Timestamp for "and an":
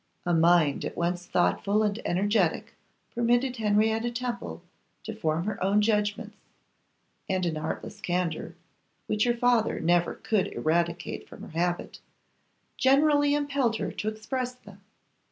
7.29-7.55